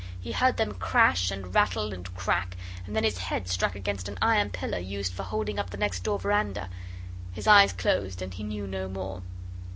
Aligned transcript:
He 0.19 0.31
heard 0.31 0.57
them 0.57 0.73
crash 0.73 1.29
and 1.29 1.53
rattle 1.53 1.93
and 1.93 2.11
crack, 2.15 2.57
and 2.87 2.95
then 2.95 3.03
his 3.03 3.19
head 3.19 3.47
struck 3.47 3.75
against 3.75 4.09
an 4.09 4.17
iron 4.19 4.49
pillar 4.49 4.79
used 4.79 5.13
for 5.13 5.21
holding 5.21 5.59
up 5.59 5.69
the 5.69 5.77
next 5.77 5.99
door 5.99 6.17
veranda. 6.17 6.71
His 7.33 7.45
eyes 7.45 7.71
closed 7.71 8.19
and 8.19 8.33
he 8.33 8.41
knew 8.43 8.65
no 8.65 8.89
more. 8.89 9.21